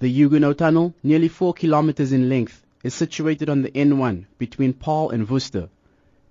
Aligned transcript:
The 0.00 0.08
Huguenot 0.08 0.58
Tunnel, 0.58 0.94
nearly 1.02 1.26
4 1.26 1.54
kilometers 1.54 2.12
in 2.12 2.28
length, 2.28 2.64
is 2.84 2.94
situated 2.94 3.50
on 3.50 3.62
the 3.62 3.70
N1 3.72 4.26
between 4.38 4.72
Paarl 4.72 5.10
and 5.10 5.28
Worcester. 5.28 5.70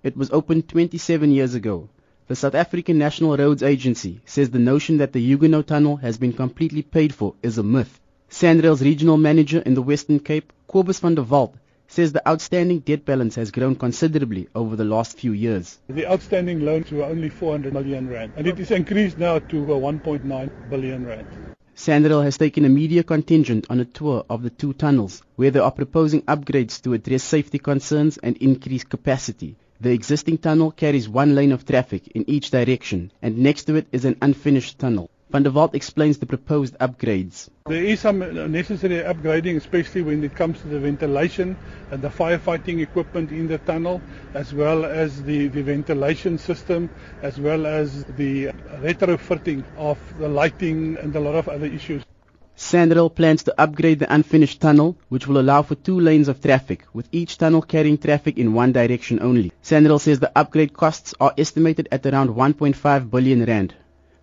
It 0.02 0.16
was 0.16 0.30
opened 0.30 0.70
27 0.70 1.30
years 1.30 1.52
ago. 1.52 1.90
The 2.28 2.34
South 2.34 2.54
African 2.54 2.96
National 2.96 3.36
Roads 3.36 3.62
Agency 3.62 4.22
says 4.24 4.48
the 4.48 4.58
notion 4.58 4.96
that 4.96 5.12
the 5.12 5.20
Huguenot 5.20 5.66
Tunnel 5.66 5.96
has 5.96 6.16
been 6.16 6.32
completely 6.32 6.80
paid 6.80 7.14
for 7.14 7.34
is 7.42 7.58
a 7.58 7.62
myth. 7.62 8.00
SANRAL's 8.30 8.80
regional 8.80 9.18
manager 9.18 9.58
in 9.58 9.74
the 9.74 9.82
Western 9.82 10.20
Cape, 10.20 10.50
Kobus 10.66 11.00
van 11.00 11.16
der 11.16 11.22
Walt, 11.24 11.54
says 11.88 12.12
the 12.12 12.26
outstanding 12.26 12.78
debt 12.78 13.04
balance 13.04 13.34
has 13.34 13.50
grown 13.50 13.74
considerably 13.74 14.48
over 14.54 14.76
the 14.76 14.84
last 14.84 15.18
few 15.18 15.32
years. 15.32 15.78
The 15.88 16.10
outstanding 16.10 16.64
loans 16.64 16.90
were 16.90 17.04
only 17.04 17.28
400 17.28 17.74
million 17.74 18.08
rand 18.08 18.32
and 18.36 18.46
it 18.46 18.58
is 18.58 18.70
increased 18.70 19.18
now 19.18 19.40
to 19.40 19.64
uh, 19.64 19.76
1.9 19.76 20.70
billion 20.70 21.04
rand. 21.04 21.26
SANRAL 21.80 22.24
has 22.24 22.36
taken 22.36 22.64
a 22.64 22.68
media 22.68 23.04
contingent 23.04 23.64
on 23.70 23.78
a 23.78 23.84
tour 23.84 24.26
of 24.28 24.42
the 24.42 24.50
two 24.50 24.72
tunnels 24.72 25.22
where 25.36 25.52
they 25.52 25.60
are 25.60 25.70
proposing 25.70 26.22
upgrades 26.22 26.82
to 26.82 26.92
address 26.92 27.22
safety 27.22 27.56
concerns 27.60 28.18
and 28.18 28.36
increase 28.38 28.82
capacity. 28.82 29.54
The 29.80 29.92
existing 29.92 30.38
tunnel 30.38 30.72
carries 30.72 31.08
one 31.08 31.36
lane 31.36 31.52
of 31.52 31.64
traffic 31.64 32.08
in 32.08 32.28
each 32.28 32.50
direction 32.50 33.12
and 33.22 33.38
next 33.38 33.66
to 33.66 33.76
it 33.76 33.86
is 33.92 34.04
an 34.04 34.16
unfinished 34.20 34.80
tunnel. 34.80 35.08
Van 35.30 35.42
der 35.42 35.50
Walt 35.50 35.74
explains 35.74 36.16
the 36.16 36.24
proposed 36.24 36.74
upgrades. 36.78 37.50
There 37.66 37.84
is 37.84 38.00
some 38.00 38.20
necessary 38.50 39.02
upgrading, 39.02 39.56
especially 39.56 40.00
when 40.00 40.24
it 40.24 40.34
comes 40.34 40.58
to 40.62 40.68
the 40.68 40.78
ventilation 40.78 41.54
and 41.90 42.00
the 42.00 42.08
firefighting 42.08 42.80
equipment 42.80 43.30
in 43.30 43.46
the 43.46 43.58
tunnel, 43.58 44.00
as 44.32 44.54
well 44.54 44.86
as 44.86 45.22
the, 45.24 45.48
the 45.48 45.62
ventilation 45.62 46.38
system, 46.38 46.88
as 47.22 47.38
well 47.38 47.66
as 47.66 48.04
the 48.16 48.46
retrofitting 48.80 49.64
of 49.76 49.98
the 50.18 50.28
lighting 50.28 50.96
and 50.96 51.14
a 51.14 51.20
lot 51.20 51.34
of 51.34 51.46
other 51.46 51.66
issues. 51.66 52.02
SANRAL 52.56 53.10
plans 53.10 53.42
to 53.42 53.60
upgrade 53.60 53.98
the 53.98 54.12
unfinished 54.12 54.62
tunnel, 54.62 54.96
which 55.10 55.26
will 55.26 55.38
allow 55.38 55.60
for 55.60 55.74
two 55.74 56.00
lanes 56.00 56.28
of 56.28 56.40
traffic, 56.40 56.84
with 56.94 57.06
each 57.12 57.36
tunnel 57.36 57.60
carrying 57.60 57.98
traffic 57.98 58.38
in 58.38 58.54
one 58.54 58.72
direction 58.72 59.20
only. 59.20 59.52
SANRAL 59.60 59.98
says 59.98 60.20
the 60.20 60.32
upgrade 60.34 60.72
costs 60.72 61.14
are 61.20 61.34
estimated 61.36 61.86
at 61.92 62.06
around 62.06 62.30
1.5 62.30 63.10
billion 63.10 63.44
rand. 63.44 63.74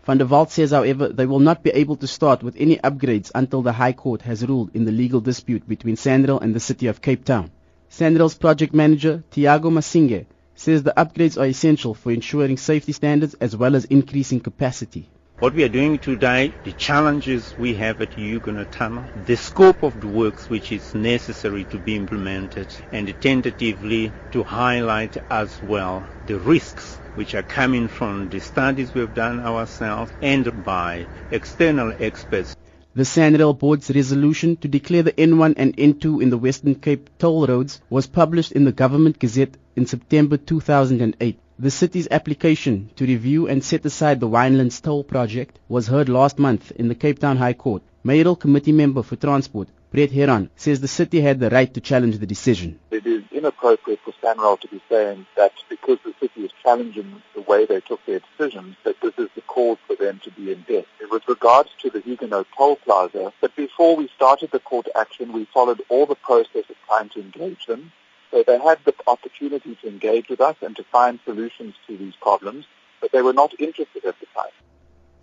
Van 0.05 0.19
der 0.19 0.27
Walt 0.27 0.51
says, 0.51 0.69
however, 0.69 1.07
they 1.09 1.25
will 1.25 1.39
not 1.39 1.63
be 1.63 1.71
able 1.71 1.95
to 1.95 2.05
start 2.05 2.43
with 2.43 2.55
any 2.59 2.77
upgrades 2.77 3.31
until 3.33 3.63
the 3.63 3.71
High 3.71 3.93
Court 3.93 4.21
has 4.21 4.45
ruled 4.45 4.69
in 4.75 4.85
the 4.85 4.91
legal 4.91 5.19
dispute 5.19 5.67
between 5.67 5.95
SANRAL 5.95 6.39
and 6.41 6.53
the 6.53 6.59
City 6.59 6.85
of 6.85 7.01
Cape 7.01 7.25
Town. 7.25 7.49
SANRAL's 7.89 8.35
project 8.35 8.71
manager, 8.71 9.23
Tiago 9.31 9.71
Masinge, 9.71 10.27
says 10.53 10.83
the 10.83 10.93
upgrades 10.95 11.41
are 11.41 11.47
essential 11.47 11.95
for 11.95 12.11
ensuring 12.11 12.57
safety 12.57 12.91
standards 12.91 13.33
as 13.41 13.57
well 13.57 13.75
as 13.75 13.85
increasing 13.85 14.39
capacity. 14.39 15.09
What 15.39 15.55
we 15.55 15.63
are 15.63 15.69
doing 15.69 15.97
today, 15.97 16.53
the 16.63 16.73
challenges 16.73 17.55
we 17.57 17.73
have 17.73 17.99
at 17.99 18.13
Huguenot 18.13 18.71
Tunnel, 18.71 19.09
the 19.15 19.35
scope 19.35 19.81
of 19.81 19.99
the 19.99 20.07
works 20.07 20.51
which 20.51 20.71
is 20.71 20.93
necessary 20.93 21.65
to 21.65 21.79
be 21.79 21.95
implemented, 21.95 22.67
and 22.91 23.11
tentatively 23.19 24.13
to 24.31 24.43
highlight 24.43 25.17
as 25.31 25.59
well 25.63 26.07
the 26.27 26.37
risks 26.37 26.99
which 27.15 27.33
are 27.33 27.43
coming 27.43 27.87
from 27.87 28.29
the 28.29 28.39
studies 28.39 28.93
we've 28.93 29.13
done 29.13 29.39
ourselves 29.39 30.11
and 30.21 30.63
by 30.63 31.07
external 31.31 31.93
experts. 31.99 32.55
The 32.93 33.03
SANRAL 33.03 33.55
board's 33.59 33.89
resolution 33.89 34.55
to 34.57 34.69
declare 34.69 35.03
the 35.03 35.11
N1 35.11 35.55
and 35.57 35.75
N2 35.75 36.21
in 36.21 36.29
the 36.29 36.37
Western 36.37 36.75
Cape 36.75 37.09
toll 37.17 37.45
roads 37.45 37.81
was 37.89 38.07
published 38.07 38.53
in 38.53 38.63
the 38.63 38.71
Government 38.71 39.19
Gazette 39.19 39.57
in 39.75 39.85
September 39.85 40.37
2008. 40.37 41.39
The 41.57 41.71
city's 41.71 42.07
application 42.11 42.89
to 42.97 43.05
review 43.05 43.47
and 43.47 43.63
set 43.63 43.85
aside 43.85 44.19
the 44.19 44.27
Winelands 44.27 44.81
toll 44.81 45.03
project 45.03 45.57
was 45.67 45.87
heard 45.87 46.09
last 46.09 46.37
month 46.37 46.71
in 46.71 46.87
the 46.87 46.95
Cape 46.95 47.19
Town 47.19 47.37
High 47.37 47.53
Court. 47.53 47.81
Mayoral 48.03 48.35
Committee 48.35 48.71
Member 48.71 49.01
for 49.03 49.15
Transport, 49.15 49.67
Brett 49.91 50.11
Heron, 50.11 50.49
says 50.55 50.79
the 50.79 50.87
city 50.87 51.21
had 51.21 51.39
the 51.39 51.49
right 51.49 51.73
to 51.73 51.81
challenge 51.81 52.19
the 52.19 52.27
decision. 52.27 52.79
It 52.91 53.05
is 53.05 53.23
inappropriate 53.31 53.99
for 54.05 54.13
SANRAL 54.21 54.57
to 54.57 54.67
be 54.67 54.81
saying 54.89 55.25
that 55.35 55.53
because 55.69 55.97
the 56.03 56.13
city 56.19 56.34
is 56.34 56.34
challenging 56.65 57.21
the 57.35 57.41
way 57.41 57.65
they 57.65 57.79
took 57.79 58.03
their 58.05 58.19
decisions, 58.19 58.75
that 58.83 58.99
this 58.99 59.13
is 59.19 59.29
the 59.35 59.41
cause 59.41 59.77
for 59.85 59.95
them 59.95 60.19
to 60.23 60.31
be 60.31 60.51
in 60.51 60.65
debt. 60.67 60.85
With 61.11 61.27
regards 61.27 61.69
to 61.83 61.91
the 61.91 62.01
Huguenot 62.01 62.47
Toll 62.57 62.77
Plaza, 62.77 63.31
but 63.39 63.55
before 63.55 63.95
we 63.95 64.09
started 64.15 64.49
the 64.51 64.59
court 64.59 64.87
action, 64.95 65.31
we 65.31 65.45
followed 65.53 65.81
all 65.89 66.07
the 66.07 66.15
process 66.15 66.63
of 66.67 66.75
trying 66.87 67.09
to 67.09 67.21
engage 67.21 67.67
them. 67.67 67.91
So 68.31 68.43
they 68.45 68.59
had 68.59 68.79
the 68.83 68.95
opportunity 69.05 69.77
to 69.81 69.87
engage 69.87 70.27
with 70.27 70.41
us 70.41 70.55
and 70.61 70.75
to 70.77 70.83
find 70.91 71.19
solutions 71.23 71.75
to 71.85 71.95
these 71.95 72.15
problems, 72.19 72.65
but 72.99 73.11
they 73.11 73.21
were 73.21 73.33
not 73.33 73.53
interested 73.59 74.03
at 74.03 74.19
the 74.19 74.25
time. 74.35 74.51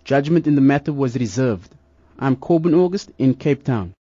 Judgment 0.05 0.47
in 0.47 0.55
the 0.55 0.61
matter 0.61 0.93
was 0.93 1.17
reserved. 1.17 1.75
I'm 2.17 2.37
Corbin 2.37 2.73
August 2.73 3.11
in 3.17 3.33
Cape 3.33 3.65
Town. 3.65 3.91